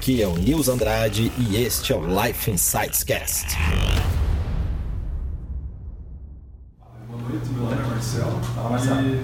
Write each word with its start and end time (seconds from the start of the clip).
Aqui 0.00 0.22
é 0.22 0.26
o 0.26 0.32
Nils 0.32 0.66
Andrade 0.66 1.30
e 1.36 1.62
este 1.62 1.92
é 1.92 1.94
o 1.94 2.00
Life 2.00 2.50
Insights 2.50 3.04
Cast. 3.04 3.54
Boa 7.06 7.20
noite, 7.28 7.50
meu 7.50 7.64
nome 7.64 7.76
é 7.76 7.86
Marcelo. 7.86 8.40
Fala, 8.54 8.70
Marcelo. 8.70 9.06
E 9.06 9.22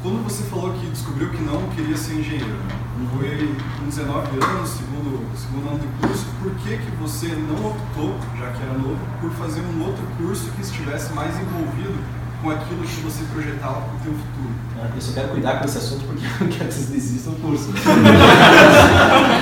quando 0.00 0.22
você 0.22 0.44
falou 0.44 0.72
que 0.74 0.86
descobriu 0.86 1.28
que 1.30 1.42
não 1.42 1.60
queria 1.70 1.96
ser 1.96 2.20
engenheiro, 2.20 2.46
né? 2.46 3.08
foi 3.18 3.48
com 3.80 3.86
19 3.86 4.44
anos, 4.44 4.70
segundo, 4.70 5.36
segundo 5.36 5.68
ano 5.68 5.80
de 5.80 5.88
curso, 6.06 6.24
por 6.40 6.54
que, 6.54 6.78
que 6.78 6.90
você 7.00 7.26
não 7.26 7.70
optou, 7.70 8.14
já 8.38 8.52
que 8.52 8.62
era 8.62 8.78
novo, 8.78 9.00
por 9.20 9.32
fazer 9.32 9.60
um 9.60 9.82
outro 9.86 10.06
curso 10.18 10.52
que 10.52 10.62
estivesse 10.62 11.12
mais 11.14 11.34
envolvido 11.34 11.98
com 12.40 12.50
aquilo 12.50 12.84
que 12.84 13.00
você 13.00 13.24
projetava 13.32 13.80
para 13.80 13.96
o 13.96 14.02
seu 14.04 14.12
futuro? 14.12 14.54
Eu 14.94 15.00
só 15.00 15.12
quero 15.14 15.28
cuidar 15.30 15.58
com 15.58 15.64
esse 15.64 15.78
assunto 15.78 16.04
porque 16.06 16.22
eu 16.30 16.46
não 16.46 16.48
quero 16.48 16.68
que 16.68 16.74
vocês 16.74 16.90
desistam 16.90 17.32
do 17.32 17.40
curso. 17.40 17.70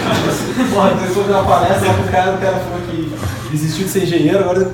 Porra, 0.73 0.91
fui 1.13 1.25
uma 1.25 1.45
palestra 1.45 1.95
pro 1.95 2.11
cara, 2.11 2.35
o 2.35 2.39
cara 2.39 2.57
falou 2.59 2.81
que 2.89 3.15
desistiu 3.51 3.85
de 3.85 3.91
ser 3.91 4.03
engenheiro, 4.05 4.39
agora. 4.41 4.71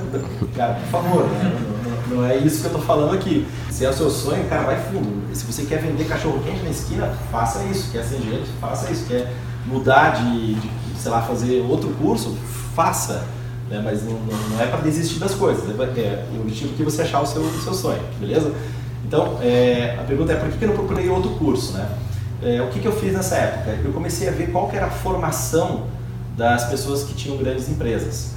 Cara, 0.55 0.73
por 0.73 0.89
favor, 0.89 1.23
né? 1.23 1.53
não, 1.53 1.91
não, 1.91 2.17
não 2.17 2.29
é 2.29 2.37
isso 2.37 2.61
que 2.61 2.67
eu 2.67 2.71
tô 2.71 2.79
falando 2.79 3.13
aqui. 3.13 3.47
Se 3.69 3.85
é 3.85 3.89
o 3.89 3.93
seu 3.93 4.09
sonho, 4.09 4.45
cara, 4.49 4.63
vai 4.63 4.77
fundo. 4.77 5.23
Se 5.33 5.45
você 5.45 5.63
quer 5.63 5.81
vender 5.81 6.05
cachorro 6.05 6.41
quente 6.43 6.63
na 6.63 6.69
esquina, 6.69 7.13
faça 7.31 7.63
isso. 7.63 7.91
Quer 7.91 8.03
ser 8.03 8.17
engenheiro, 8.17 8.45
faça 8.59 8.91
isso. 8.91 9.05
Quer 9.05 9.31
mudar 9.65 10.21
de, 10.21 10.55
de 10.55 10.69
sei 10.97 11.11
lá, 11.11 11.21
fazer 11.21 11.61
outro 11.61 11.89
curso, 12.01 12.37
faça. 12.75 13.25
Né? 13.69 13.81
Mas 13.83 14.03
não, 14.03 14.13
não 14.13 14.61
é 14.61 14.65
para 14.65 14.81
desistir 14.81 15.19
das 15.19 15.33
coisas. 15.33 15.63
É, 15.69 16.01
é 16.01 16.25
o 16.37 16.41
objetivo 16.41 16.73
que 16.73 16.83
você 16.83 17.03
achar 17.03 17.21
o 17.21 17.25
seu, 17.25 17.41
o 17.41 17.61
seu 17.61 17.73
sonho, 17.73 18.01
beleza? 18.19 18.51
Então, 19.05 19.37
é, 19.41 19.97
a 19.99 20.03
pergunta 20.03 20.33
é 20.33 20.35
por 20.35 20.49
que 20.49 20.63
eu 20.63 20.69
não 20.69 20.75
procurei 20.75 21.09
outro 21.09 21.31
curso, 21.31 21.73
né? 21.73 21.87
É, 22.41 22.61
o 22.61 22.67
que, 22.67 22.79
que 22.79 22.87
eu 22.87 22.93
fiz 22.93 23.13
nessa 23.13 23.35
época? 23.35 23.77
Eu 23.83 23.91
comecei 23.91 24.29
a 24.29 24.31
ver 24.31 24.51
qual 24.51 24.69
que 24.69 24.77
era 24.77 24.85
a 24.85 24.89
formação 24.89 25.83
das 26.37 26.65
pessoas 26.65 27.03
que 27.03 27.13
tinham 27.13 27.37
grandes 27.37 27.67
empresas. 27.67 28.33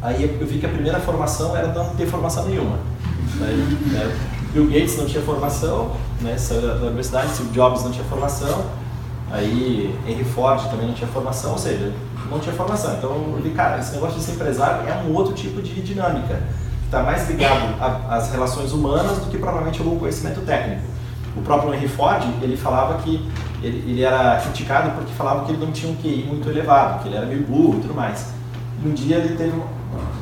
Aí 0.00 0.38
eu 0.40 0.46
vi 0.46 0.58
que 0.58 0.66
a 0.66 0.68
primeira 0.68 1.00
formação 1.00 1.56
era 1.56 1.68
não 1.68 1.94
ter 1.96 2.06
formação 2.06 2.46
nenhuma. 2.46 2.78
Aí, 3.40 3.56
né? 3.90 4.16
Bill 4.52 4.66
Gates 4.66 4.96
não 4.96 5.06
tinha 5.06 5.22
formação, 5.22 5.96
né? 6.20 6.38
saiu 6.38 6.62
da 6.62 6.86
universidade, 6.86 7.34
Steve 7.34 7.50
Jobs 7.50 7.82
não 7.82 7.90
tinha 7.90 8.04
formação, 8.04 8.66
aí 9.32 9.98
Henry 10.06 10.22
Ford 10.22 10.62
também 10.70 10.86
não 10.86 10.94
tinha 10.94 11.08
formação, 11.08 11.52
ou 11.52 11.58
seja, 11.58 11.92
não 12.30 12.38
tinha 12.38 12.54
formação. 12.54 12.94
Então 12.96 13.10
eu 13.10 13.40
vi, 13.42 13.50
cara, 13.50 13.80
esse 13.80 13.92
negócio 13.94 14.16
de 14.16 14.24
ser 14.24 14.32
empresário 14.32 14.88
é 14.88 14.94
um 15.08 15.12
outro 15.12 15.34
tipo 15.34 15.60
de 15.60 15.82
dinâmica, 15.82 16.40
está 16.84 17.02
mais 17.02 17.28
ligado 17.28 17.74
às 18.08 18.30
relações 18.30 18.72
humanas 18.72 19.18
do 19.18 19.26
que 19.28 19.38
provavelmente 19.38 19.80
algum 19.80 19.98
conhecimento 19.98 20.40
técnico. 20.42 20.82
O 21.36 21.42
próprio 21.42 21.74
Henry 21.74 21.88
Ford, 21.88 22.22
ele 22.42 22.56
falava 22.56 23.02
que 23.02 23.28
ele, 23.62 23.90
ele, 23.90 24.02
era 24.02 24.40
criticado 24.40 24.90
porque 24.92 25.12
falava 25.14 25.44
que 25.44 25.52
ele 25.52 25.64
não 25.64 25.72
tinha 25.72 25.90
um 25.90 25.96
QI 25.96 26.24
muito 26.28 26.48
elevado, 26.48 27.02
que 27.02 27.08
ele 27.08 27.16
era 27.16 27.26
meio 27.26 27.42
burro 27.42 27.78
e 27.78 27.80
tudo 27.82 27.94
mais. 27.94 28.32
E 28.82 28.88
um 28.88 28.92
dia 28.92 29.16
ele 29.16 29.36
teve 29.36 29.54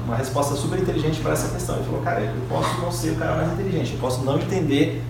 uma 0.07 0.17
resposta 0.17 0.55
super 0.55 0.79
inteligente 0.79 1.21
para 1.21 1.33
essa 1.33 1.49
questão. 1.49 1.77
Ele 1.77 1.85
falou, 1.85 2.01
cara, 2.03 2.21
eu 2.21 2.33
posso 2.49 2.81
não 2.81 2.91
ser 2.91 3.11
o 3.11 3.17
cara 3.17 3.37
mais 3.37 3.53
inteligente, 3.53 3.93
eu 3.93 3.99
posso 3.99 4.25
não 4.25 4.39
entender 4.39 5.03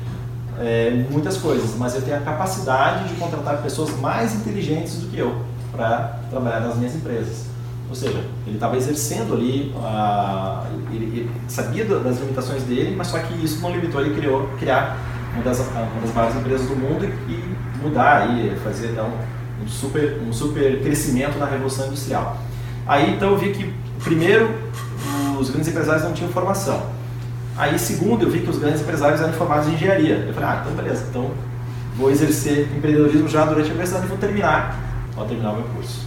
é, 0.59 1.05
muitas 1.11 1.37
coisas, 1.37 1.77
mas 1.77 1.95
eu 1.95 2.03
tenho 2.03 2.17
a 2.17 2.21
capacidade 2.21 3.09
de 3.09 3.15
contratar 3.15 3.63
pessoas 3.63 3.91
mais 4.01 4.35
inteligentes 4.35 4.97
do 4.99 5.09
que 5.09 5.19
eu 5.19 5.43
para 5.71 6.21
trabalhar 6.31 6.61
nas 6.61 6.77
minhas 6.77 6.95
empresas. 6.95 7.47
Ou 7.89 7.97
seja, 7.97 8.25
ele 8.47 8.55
estava 8.55 8.77
exercendo 8.77 9.35
ali, 9.35 9.75
uh, 9.77 10.67
ele, 10.91 11.05
ele, 11.05 11.31
sabia 11.47 11.85
das 11.85 12.19
limitações 12.21 12.63
dele, 12.63 12.95
mas 12.97 13.09
só 13.09 13.19
que 13.19 13.45
isso 13.45 13.61
não 13.61 13.71
limitou 13.71 14.01
ele 14.01 14.15
criou 14.15 14.49
criar 14.59 14.97
uma 15.35 15.43
das, 15.43 15.59
uma 15.61 16.01
das 16.01 16.15
maiores 16.15 16.37
empresas 16.37 16.67
do 16.67 16.77
mundo 16.77 17.05
e, 17.29 17.83
mudar 17.83 18.23
aí, 18.23 18.57
fazer 18.63 18.99
um, 19.01 19.65
um, 19.65 19.69
super 19.69 20.19
um 20.27 20.33
super 20.33 20.81
crescimento 20.83 21.39
na 21.39 21.47
revolução 21.47 21.87
industrial. 21.87 22.39
Aí 22.87 23.15
então 23.15 23.31
eu 23.31 23.39
vi 23.39 23.53
que 23.53 23.73
primeiro 24.03 24.51
os 25.39 25.51
grandes 25.51 25.69
empresários 25.69 26.05
não 26.05 26.13
tinham 26.13 26.31
formação. 26.31 26.91
Aí, 27.57 27.79
segundo, 27.79 28.23
eu 28.23 28.31
vi 28.31 28.41
que 28.41 28.49
os 28.49 28.59
grandes 28.59 28.81
empresários 28.81 29.21
eram 29.21 29.33
formados 29.35 29.69
em 29.69 29.75
engenharia. 29.75 30.25
Eu 30.27 30.33
falei, 30.33 30.49
ah, 30.49 30.63
então 30.63 30.75
beleza, 30.75 31.05
então 31.11 31.31
vou 31.97 32.11
exercer 32.11 32.69
empreendedorismo 32.77 33.29
já 33.29 33.45
durante 33.45 33.67
a 33.67 33.71
universidade 33.71 34.07
e 34.07 34.09
vou 34.09 34.17
terminar, 34.17 34.79
vou 35.15 35.27
terminar 35.27 35.51
o 35.51 35.57
meu 35.57 35.65
curso. 35.65 36.07